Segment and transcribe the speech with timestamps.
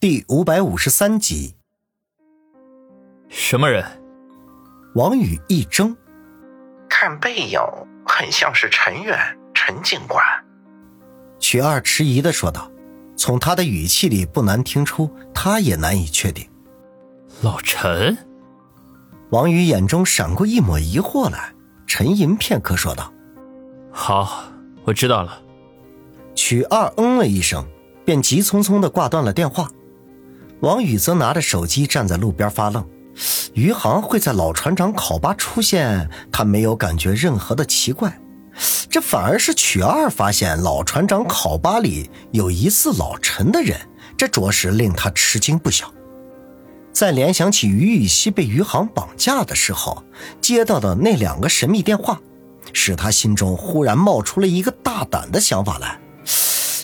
[0.00, 1.56] 第五百五十三集，
[3.28, 3.84] 什么人？
[4.94, 5.94] 王宇一怔，
[6.88, 7.60] 看背影
[8.06, 9.18] 很像是陈远
[9.52, 10.24] 陈警官。
[11.38, 12.72] 曲二迟疑的说道，
[13.14, 16.48] 从他的语气里不难听出，他也难以确定。
[17.42, 18.16] 老陈？
[19.28, 21.52] 王宇眼中闪过一抹疑惑来，
[21.86, 23.12] 沉吟片刻说道
[23.92, 24.44] ：“好，
[24.84, 25.42] 我知道了。”
[26.34, 27.68] 曲二嗯了一声，
[28.02, 29.70] 便急匆匆的挂断了电话。
[30.60, 32.84] 王宇则拿着手机站在路边发愣，
[33.54, 38.20] 余杭会在老船长考巴出现，他没有感觉任何的奇怪，
[38.90, 43.78] 这反而是曲二发现老船长考巴里有疑似老陈的人，
[44.18, 45.90] 这着实令他吃惊不小。
[46.92, 50.04] 再联想起于雨溪被余杭绑架的时候
[50.40, 52.20] 接到的那两个神秘电话，
[52.74, 55.98] 使他心中忽然冒出了一个大胆的想法来：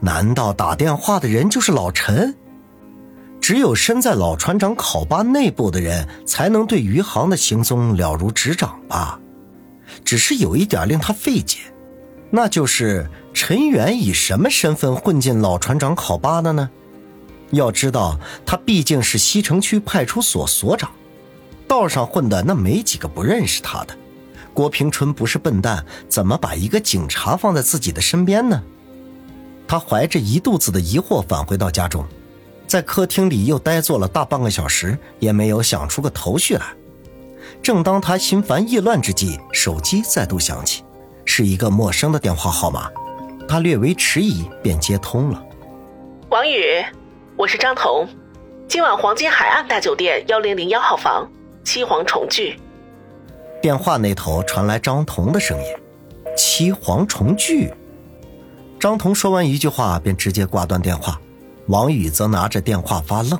[0.00, 2.34] 难道打电话的人就是老陈？
[3.40, 9.18] 只有身在老船长考巴内部的人，才能对余杭的行踪了如指掌吧。
[10.04, 11.58] 只是有一点令他费解，
[12.30, 16.70] 那就是陈远以什么身份混进老船长考巴的呢？
[17.50, 20.90] 要知道，他毕竟是西城区派出所所长，
[21.66, 23.96] 道上混的那没几个不认识他的。
[24.54, 28.62] 郭平春不是笨蛋，怎么把一个警察放在自己的身边呢？
[29.66, 32.04] 他怀着一肚子的疑惑返回到家中。
[32.70, 36.62] 在客厅里又呆坐了大半个小时，也没有想出个头绪来。
[37.60, 40.84] 正当他心烦意乱之际，手机再度响起，
[41.24, 42.88] 是一个陌生的电话号码。
[43.48, 45.44] 他略微迟疑，便接通了。
[46.28, 46.62] 王宇，
[47.36, 48.06] 我是张彤，
[48.68, 51.28] 今晚黄金海岸大酒店幺零零幺号房，
[51.64, 52.56] 七皇重聚。
[53.60, 55.66] 电话那头传来张彤的声音
[56.38, 57.74] ：“七皇重聚。”
[58.78, 61.20] 张彤说完一句话，便直接挂断电话。
[61.70, 63.38] 王宇则拿着电话发愣，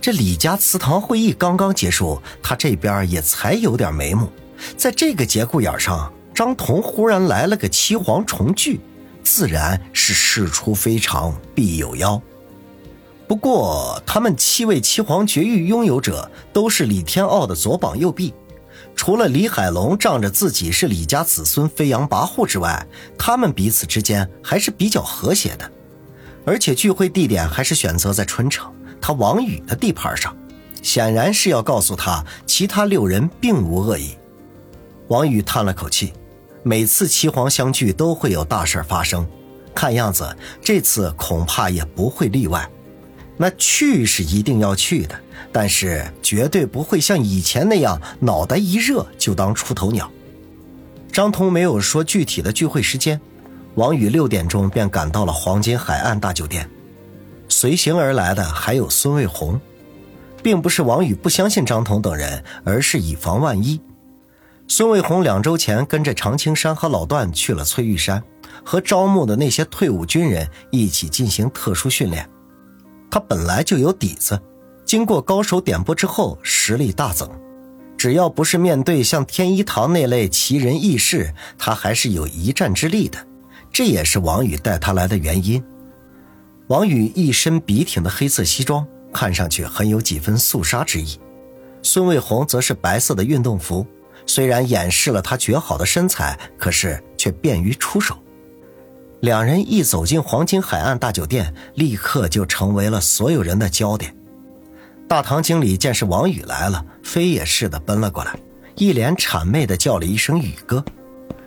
[0.00, 4.30] 这李家祠堂会议刚刚结束，他这边也才有点眉目。
[4.76, 8.80] 在这个节骨眼上，张彤忽然来了个七皇重聚，
[9.24, 12.22] 自然是事出非常必有妖。
[13.26, 18.32] 不过，他们七位七皇绝育拥有者都是李天傲的左膀右臂，
[18.94, 22.86] 除了李海龙仗着自己是李家子孙飞扬跋扈之外，
[23.18, 25.72] 他们彼此之间还是比较和谐的。
[26.46, 30.34] 而且聚会地点还是选择在春城，他王宇的地盘上，
[30.80, 34.16] 显然是要告诉他其他六人并无恶意。
[35.08, 36.12] 王宇叹了口气，
[36.62, 39.26] 每次七皇相聚都会有大事发生，
[39.74, 42.70] 看样子这次恐怕也不会例外。
[43.36, 45.20] 那去是一定要去的，
[45.52, 50.08] 但是绝对不会像以前那样脑袋一热就当出头鸟。
[51.10, 53.20] 张通没有说具体的聚会时间。
[53.76, 56.66] 王宇六点钟便赶到了黄金海岸大酒店，
[57.46, 59.60] 随行而来的还有孙卫红，
[60.42, 63.78] 并不是王宇不相信张彤等人，而是以防万一。
[64.66, 68.22] 孙卫红两周前跟着常青山和老段去了翠玉山，
[68.64, 72.26] 和招募的那些退伍军人一起进行特殊训练。
[73.10, 74.40] 他本来就有底子，
[74.86, 77.30] 经过高手点拨之后，实力大增。
[77.98, 83.18] 只要不是面对像天一堂那类奇人异事，他还是有一战之力的。
[83.76, 85.62] 这也是王宇带他来的原因。
[86.68, 91.20] 王宇一身笔挺的黑色西装，看上去很有几分肃杀之意。
[91.82, 93.86] 孙卫红则是白色的运动服，
[94.24, 98.16] 虽然掩饰了他绝好的身材，可是却便于出手。
[99.20, 104.16] 两人一走进黄金海岸大酒店，立刻就成为了所有人的焦点。
[105.06, 108.34] 大堂经理见是王宇来了，飞也似的奔了过来，
[108.76, 110.82] 一脸谄媚的叫了一声“宇哥”。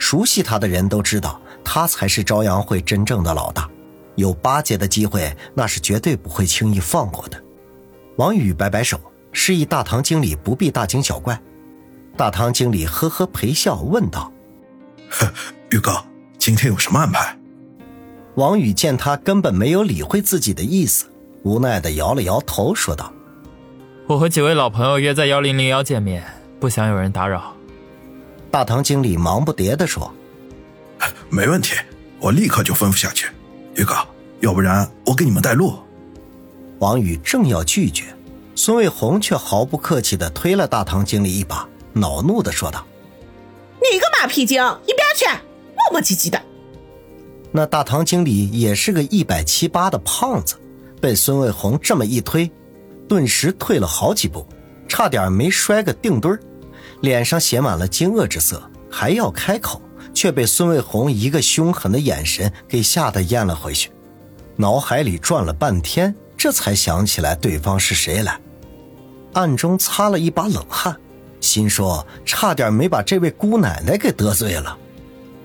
[0.00, 1.38] 熟悉他的人都知道。
[1.64, 3.68] 他才是朝阳会真正的老大，
[4.16, 7.42] 有巴结的机会，那是绝对不会轻易放过的。
[8.16, 9.00] 王宇摆摆手，
[9.32, 11.40] 示意大堂经理不必大惊小怪。
[12.16, 14.32] 大堂经理呵呵陪笑，问道
[15.70, 16.04] ：“宇哥，
[16.38, 17.36] 今天有什么安排？”
[18.36, 21.06] 王宇见他根本没有理会自己的意思，
[21.42, 23.12] 无奈的摇了摇头，说道
[24.06, 26.22] ：“我和几位老朋友约在幺零零幺见面，
[26.60, 27.56] 不想有人打扰。”
[28.52, 30.14] 大堂经理忙不迭地说。
[31.34, 31.74] 没问题，
[32.20, 33.26] 我立刻就吩咐下去。
[33.74, 33.92] 宇哥，
[34.38, 35.74] 要不然我给你们带路。
[36.78, 38.04] 王宇正要拒绝，
[38.54, 42.86] 孙卫红却毫不客气地推了大堂经理一把，恼怒地说道
[43.82, 45.26] ：“你个马屁精，一边去！
[45.26, 46.40] 磨磨唧唧的。”
[47.50, 50.54] 那大堂经理也是个一百七八的胖子，
[51.00, 52.48] 被孙卫红这么一推，
[53.08, 54.46] 顿时退了好几步，
[54.88, 56.40] 差点没摔个腚墩儿，
[57.00, 59.82] 脸上写满了惊愕之色，还要开口。
[60.24, 63.90] 却被孙卫红一个凶狠的眼神给吓得咽了回去，
[64.56, 68.40] 脑海里转了半天，这才想起来对方是谁来，
[69.34, 70.96] 暗中擦了一把冷汗，
[71.42, 74.74] 心说差点没把这位姑奶奶给得罪了。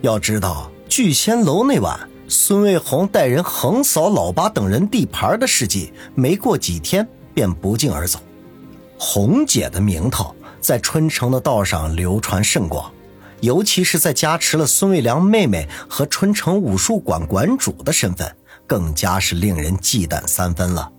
[0.00, 8.18] 要知道聚仙楼那晚，孙卫红带人横扫老八等人地盘的事迹，没过几天便不胫而走。
[8.98, 12.90] 红姐的名头在春城的道上流传甚广，
[13.42, 18.34] 尤其是在加持了孙卫良妹妹和春城武术馆馆主的身份，
[18.66, 20.90] 更加是令人忌惮三分了。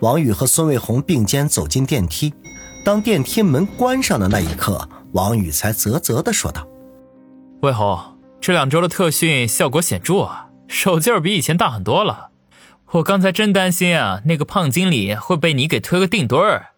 [0.00, 2.32] 王宇和孙卫红并肩走进电梯，
[2.84, 6.68] 当电梯门关上的那一刻，王宇才啧啧地说道。
[7.62, 7.98] 卫红，
[8.40, 12.28] 这两周的特训效果显著啊，手劲儿比以前大很多了。
[12.92, 16.68] 我刚才真担心啊，那个胖经理会被你给推个腚墩儿。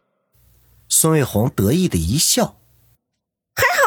[0.88, 2.59] 孙卫红得意的一笑，还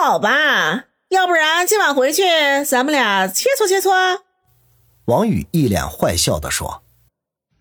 [0.04, 0.84] 好吧？
[1.12, 2.24] 要不然今晚回去
[2.66, 4.20] 咱们俩切磋切磋。
[5.06, 6.84] 王宇一脸坏笑的说：“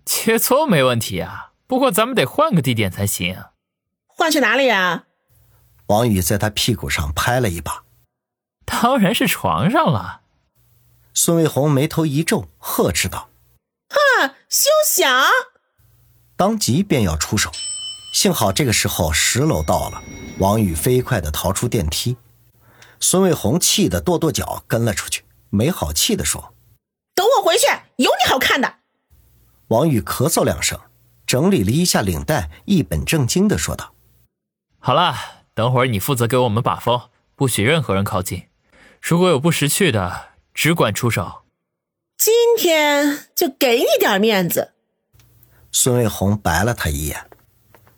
[0.04, 3.44] 切磋没问题啊，不过咱们得换个地点才行。
[4.08, 5.04] 换去哪里啊？”
[5.86, 7.84] 王宇在他屁股上拍了一把。
[8.64, 10.22] 当然是床上了。
[11.14, 13.28] 孙卫红眉头一皱，呵斥道
[13.88, 15.28] ：“哼，休想！”
[16.36, 17.52] 当即便要出手，
[18.12, 20.02] 幸好这个时候十楼到了，
[20.40, 22.16] 王宇飞快的逃出电梯。
[23.02, 26.54] 孙卫红气得跺跺脚，跟了出去，没好气的说
[27.16, 27.66] ：“等我回去，
[27.96, 28.76] 有你好看的！”
[29.68, 30.78] 王宇咳嗽两声，
[31.26, 33.92] 整理了一下领带，一本正经的说道
[34.78, 35.16] ：“好了，
[35.52, 38.44] 等会儿你负责给我们把风，不许任何人靠近。”
[39.02, 41.42] 如果有不识趣的，只管出手。
[42.16, 44.74] 今天就给你点面子。
[45.72, 47.28] 孙卫红白了他一眼，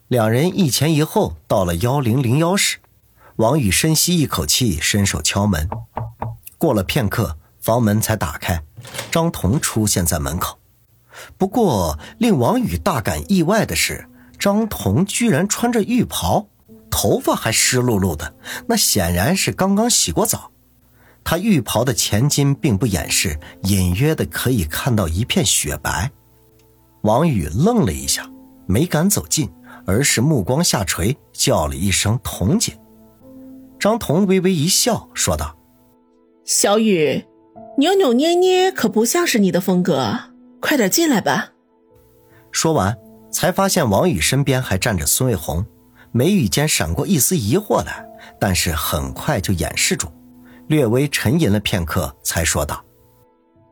[0.09, 2.79] 两人一前一后到了幺零零幺室。
[3.37, 5.69] 王宇深吸一口气，伸手敲门。
[6.57, 8.63] 过了片刻，房门才打开，
[9.11, 10.61] 张彤出现在门口。
[11.37, 14.09] 不过令王宇大感意外的是，
[14.39, 16.47] 张彤居然穿着浴袍，
[16.89, 18.37] 头发还湿漉漉的，
[18.69, 20.53] 那显然是刚刚洗过澡。
[21.25, 26.13] 他浴袍的前襟并不掩饰，隐约的可以看到一片雪白。
[27.03, 28.31] 王宇愣了一下，
[28.67, 29.51] 没敢走近，
[29.87, 32.79] 而是目光下垂，叫了一声“童姐”。
[33.85, 35.59] 张彤微微一笑，说道
[36.47, 37.23] ：“小雨，
[37.77, 40.19] 扭扭捏捏可不像是你的风格，
[40.59, 41.53] 快点进来吧。”
[42.51, 42.97] 说完，
[43.31, 45.67] 才发现王宇身边还站着孙卫红，
[46.13, 48.09] 眉宇间闪过一丝疑惑来，
[48.41, 50.09] 但是很快就掩饰住。
[50.69, 52.83] 略微沉吟了片刻，才说道：“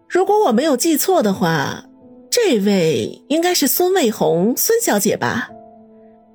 [0.07, 1.85] 如果我没有记错的话，
[2.31, 5.49] 这位应该是孙卫红孙小姐吧？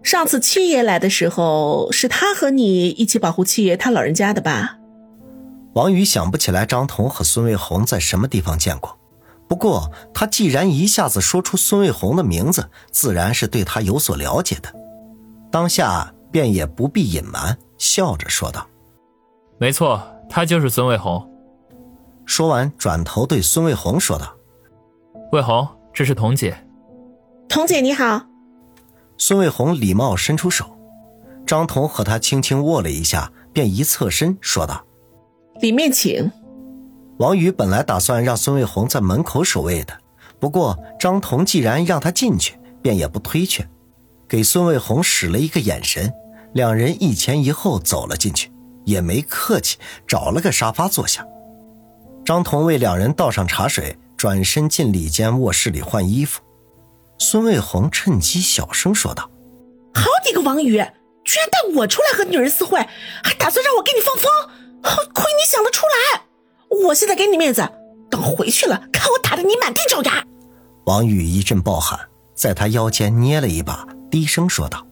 [0.08, 4.78] 上次七爷来的时候，是他和你一起保护七爷他老人家的吧？”
[5.76, 8.98] 王宇想不起来张彤和孙卫红在什么地方见过，
[9.50, 14.74] 不过他既然一下子说出孙卫红的名字，自然是对他有所了解的，
[15.52, 18.66] 当下便也不必隐瞒，笑着说道
[19.60, 21.30] ：“没错。”他就是孙卫红。
[22.26, 24.34] 说完，转头对孙卫红说道
[25.34, 26.58] ：“卫红，这是童姐。”
[27.50, 28.22] 童姐你好。
[29.18, 30.78] 孙卫红礼貌伸出手，
[31.46, 34.86] 张彤和他轻轻握了一下，便一侧身说道
[35.62, 36.32] ：“里面请。”
[37.18, 39.98] 王宇本来打算让孙卫红在门口守卫的，
[40.40, 43.68] 不过张彤既然让他进去，便也不推却，
[44.28, 46.14] 给孙卫红使了一个眼神，
[46.54, 48.52] 两人一前一后走了进去。
[48.86, 49.78] 也没客气，
[50.08, 51.28] 找了个沙发坐下。
[52.24, 56.40] 张彤为两人倒上茶水，转身进里间卧室里换衣服。
[57.18, 59.30] 孙卫红趁机小声说道
[59.94, 60.78] ：“好你个王宇，
[61.24, 62.80] 居然带我出来和女人私会，
[63.24, 64.32] 还打算让我给你放风，
[65.14, 66.24] 亏你想得出来！
[66.86, 67.68] 我现在给你面子，
[68.10, 70.24] 等回去了，看我打得你满地找牙！”
[70.86, 72.00] 王宇一阵暴喊，
[72.36, 74.86] 在他腰间捏了一把，低声说道：“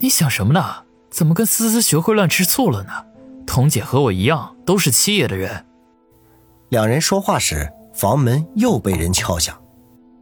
[0.00, 2.92] 你想什么呢？”怎么跟思思学会乱吃醋了呢？
[3.46, 5.66] 彤姐和我一样，都是七爷的人。
[6.70, 9.62] 两人说话时，房门又被人敲响。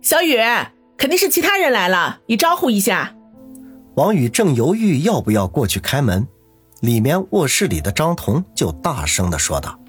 [0.03, 0.37] 小雨，
[1.01, 3.17] 肯定是其他人来了，你招呼一下。
[3.95, 6.29] 王宇正犹豫要不要过去开门，
[6.81, 9.81] 里面卧室里的张彤就大声的说道。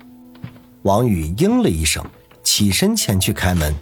[0.84, 2.02] 王宇应了一声，
[2.44, 3.76] 起身前去开门，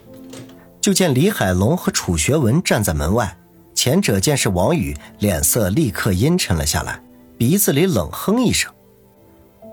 [0.81, 3.37] 就见李海龙和楚学文站在门外。
[3.75, 6.99] 前者见是王宇，脸色立刻阴沉了下来，
[7.37, 8.73] 鼻子里冷哼一声。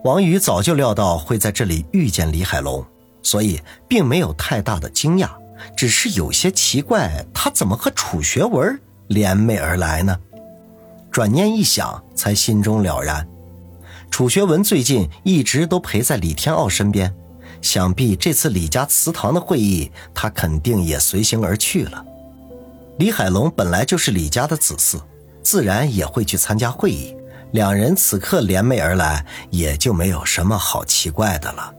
[0.05, 2.85] 王宇早就料到会在这里遇见李海龙，
[3.23, 3.59] 所以
[3.89, 5.31] 并没有太大的惊讶，
[5.77, 10.19] 只是有些奇怪，他怎么和楚学文联袂而来呢？
[11.11, 13.27] 转念一想，才心中了然。
[14.11, 17.15] 楚学文最近一直都陪在李天傲身边，
[17.63, 22.05] 想必这次李家祠堂的会议，他肯定也随行而去了。
[22.99, 25.01] 李海龙本来就是李家的子嗣，
[25.43, 27.15] 自然也会去参加会议。
[27.53, 31.73] 两人此刻联袂而来，也就没有什么好奇怪的了。